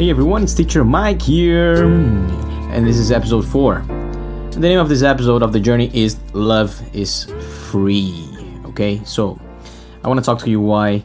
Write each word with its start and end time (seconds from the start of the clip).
Hey 0.00 0.08
everyone, 0.08 0.42
it's 0.44 0.54
Teacher 0.54 0.82
Mike 0.82 1.20
here, 1.20 1.84
and 1.84 2.86
this 2.86 2.96
is 2.96 3.12
episode 3.12 3.46
4. 3.46 3.84
The 4.50 4.58
name 4.58 4.78
of 4.78 4.88
this 4.88 5.02
episode 5.02 5.42
of 5.42 5.52
the 5.52 5.60
journey 5.60 5.90
is 5.92 6.18
Love 6.32 6.74
is 6.96 7.24
Free. 7.68 8.26
Okay, 8.64 9.04
so 9.04 9.38
I 10.02 10.08
want 10.08 10.18
to 10.18 10.24
talk 10.24 10.38
to 10.38 10.48
you 10.48 10.58
why 10.58 11.04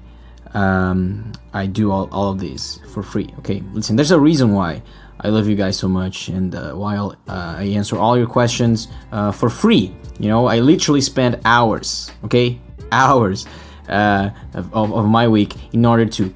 um, 0.53 1.33
I 1.51 1.65
do 1.65 1.91
all, 1.91 2.07
all 2.13 2.31
of 2.31 2.39
this 2.39 2.79
for 2.93 3.03
free. 3.03 3.33
Okay, 3.39 3.61
listen, 3.73 3.97
there's 3.97 4.11
a 4.11 4.19
reason 4.19 4.53
why 4.53 4.81
I 5.19 5.27
love 5.27 5.49
you 5.49 5.57
guys 5.57 5.77
so 5.77 5.89
much 5.89 6.29
and 6.29 6.55
uh, 6.55 6.71
why 6.71 6.95
uh, 6.95 7.13
I 7.27 7.63
answer 7.75 7.97
all 7.97 8.17
your 8.17 8.27
questions 8.27 8.87
uh, 9.11 9.33
for 9.33 9.49
free. 9.49 9.93
You 10.19 10.29
know, 10.29 10.45
I 10.45 10.59
literally 10.59 11.01
spend 11.01 11.41
hours, 11.43 12.13
okay, 12.23 12.61
hours 12.93 13.45
uh, 13.89 14.29
of, 14.53 14.73
of 14.73 15.05
my 15.05 15.27
week 15.27 15.53
in 15.73 15.85
order 15.85 16.05
to 16.05 16.33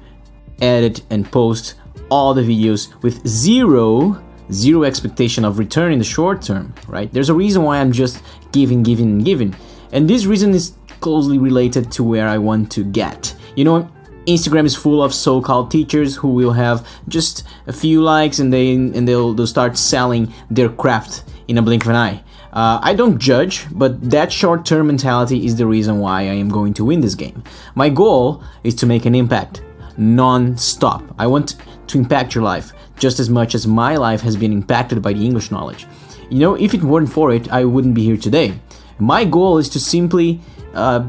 edit 0.60 1.00
and 1.08 1.24
post 1.24 1.76
all 2.10 2.34
the 2.34 2.42
videos 2.42 2.92
with 3.02 3.26
zero 3.26 4.22
zero 4.52 4.82
expectation 4.82 5.44
of 5.44 5.58
return 5.58 5.92
in 5.92 5.98
the 5.98 6.04
short 6.04 6.42
term 6.42 6.74
right 6.88 7.12
there's 7.12 7.28
a 7.28 7.34
reason 7.34 7.62
why 7.62 7.78
i'm 7.78 7.92
just 7.92 8.22
giving 8.52 8.82
giving 8.82 9.18
giving 9.18 9.54
and 9.92 10.10
this 10.10 10.26
reason 10.26 10.52
is 10.52 10.74
closely 11.00 11.38
related 11.38 11.90
to 11.90 12.02
where 12.02 12.28
i 12.28 12.36
want 12.36 12.70
to 12.70 12.84
get 12.84 13.34
you 13.54 13.64
know 13.64 13.88
instagram 14.26 14.64
is 14.64 14.74
full 14.74 15.02
of 15.02 15.14
so-called 15.14 15.70
teachers 15.70 16.16
who 16.16 16.28
will 16.28 16.52
have 16.52 16.86
just 17.08 17.44
a 17.68 17.72
few 17.72 18.02
likes 18.02 18.38
and 18.38 18.52
they 18.52 18.74
and 18.74 19.06
they'll, 19.06 19.32
they'll 19.32 19.46
start 19.46 19.78
selling 19.78 20.32
their 20.50 20.68
craft 20.68 21.24
in 21.48 21.56
a 21.58 21.62
blink 21.62 21.84
of 21.84 21.90
an 21.90 21.96
eye 21.96 22.22
uh, 22.52 22.80
I 22.82 22.94
don't 22.94 23.18
judge, 23.18 23.66
but 23.70 24.10
that 24.10 24.32
short 24.32 24.66
term 24.66 24.88
mentality 24.88 25.46
is 25.46 25.56
the 25.56 25.66
reason 25.66 26.00
why 26.00 26.22
I 26.22 26.34
am 26.34 26.48
going 26.48 26.74
to 26.74 26.84
win 26.84 27.00
this 27.00 27.14
game. 27.14 27.44
My 27.76 27.88
goal 27.88 28.42
is 28.64 28.74
to 28.76 28.86
make 28.86 29.06
an 29.06 29.14
impact 29.14 29.62
non 29.96 30.56
stop. 30.56 31.02
I 31.18 31.26
want 31.26 31.56
to 31.90 31.98
impact 31.98 32.34
your 32.34 32.44
life 32.44 32.72
just 32.98 33.18
as 33.18 33.30
much 33.30 33.54
as 33.54 33.66
my 33.66 33.96
life 33.96 34.20
has 34.20 34.36
been 34.36 34.52
impacted 34.52 35.02
by 35.02 35.12
the 35.12 35.24
English 35.24 35.50
knowledge. 35.50 35.86
You 36.30 36.38
know, 36.38 36.54
if 36.54 36.74
it 36.74 36.82
weren't 36.82 37.10
for 37.10 37.32
it, 37.32 37.50
I 37.50 37.64
wouldn't 37.64 37.94
be 37.94 38.04
here 38.04 38.16
today. 38.16 38.54
My 38.98 39.24
goal 39.24 39.58
is 39.58 39.68
to 39.70 39.80
simply 39.80 40.40
uh, 40.74 41.04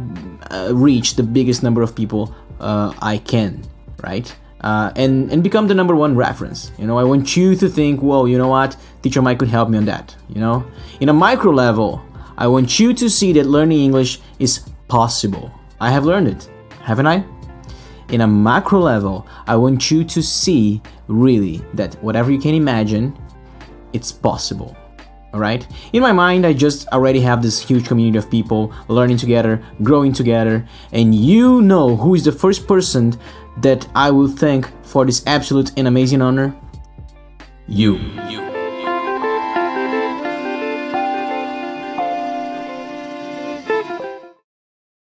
uh, 0.49 0.71
reach 0.73 1.15
the 1.15 1.23
biggest 1.23 1.61
number 1.61 1.81
of 1.81 1.95
people 1.95 2.33
uh, 2.59 2.93
I 3.01 3.17
can, 3.17 3.63
right? 4.01 4.33
Uh, 4.61 4.91
and 4.95 5.31
and 5.31 5.43
become 5.43 5.67
the 5.67 5.73
number 5.73 5.95
one 5.95 6.15
reference. 6.15 6.71
You 6.77 6.85
know, 6.85 6.97
I 6.97 7.03
want 7.03 7.35
you 7.35 7.55
to 7.55 7.67
think, 7.67 8.01
well, 8.01 8.27
you 8.27 8.37
know 8.37 8.47
what, 8.47 8.77
teacher 9.01 9.21
Mike 9.21 9.39
could 9.39 9.49
help 9.49 9.69
me 9.69 9.77
on 9.77 9.85
that. 9.85 10.15
You 10.29 10.39
know, 10.39 10.63
in 10.99 11.09
a 11.09 11.13
micro 11.13 11.51
level, 11.51 12.01
I 12.37 12.47
want 12.47 12.79
you 12.79 12.93
to 12.93 13.09
see 13.09 13.33
that 13.33 13.45
learning 13.45 13.79
English 13.79 14.19
is 14.39 14.61
possible. 14.87 15.51
I 15.79 15.89
have 15.91 16.05
learned 16.05 16.27
it, 16.27 16.49
haven't 16.81 17.07
I? 17.07 17.23
In 18.11 18.21
a 18.21 18.27
macro 18.27 18.79
level, 18.79 19.25
I 19.47 19.55
want 19.55 19.89
you 19.89 20.03
to 20.03 20.21
see 20.21 20.81
really 21.07 21.61
that 21.73 21.95
whatever 22.03 22.31
you 22.31 22.39
can 22.39 22.53
imagine, 22.53 23.17
it's 23.93 24.11
possible. 24.11 24.75
All 25.33 25.39
right? 25.39 25.65
In 25.93 26.01
my 26.01 26.11
mind, 26.11 26.45
I 26.45 26.51
just 26.51 26.87
already 26.89 27.21
have 27.21 27.41
this 27.41 27.61
huge 27.61 27.87
community 27.87 28.17
of 28.17 28.29
people 28.29 28.73
learning 28.89 29.17
together, 29.17 29.63
growing 29.81 30.11
together, 30.11 30.67
and 30.91 31.15
you 31.15 31.61
know 31.61 31.95
who 31.95 32.15
is 32.15 32.25
the 32.25 32.33
first 32.33 32.67
person 32.67 33.17
that 33.57 33.87
I 33.95 34.11
will 34.11 34.27
thank 34.27 34.69
for 34.85 35.05
this 35.05 35.23
absolute 35.25 35.71
and 35.77 35.87
amazing 35.87 36.21
honor? 36.21 36.53
You. 37.67 37.95
You. 38.27 38.60